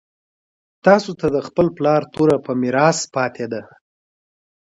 تاسو 0.85 1.11
ته 1.19 1.25
د 1.35 1.37
خپل 1.47 1.67
پلار 1.77 2.01
توره 2.13 2.37
په 2.45 2.51
میراث 2.61 2.99
پاتې 3.15 3.45
ده. 3.51 3.61